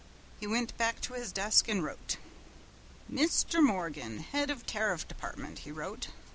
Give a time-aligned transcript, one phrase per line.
[0.39, 2.17] He went back to his desk and wrote.
[3.07, 3.63] "Mr.
[3.63, 6.07] Morgan, Head of Tariff Department," he wrote.